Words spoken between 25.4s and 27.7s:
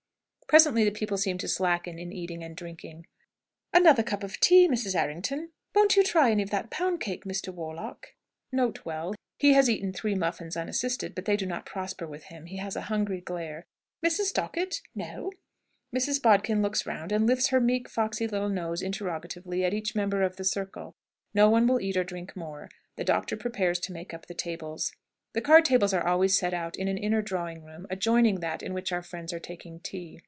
tables are always set out in an inner drawing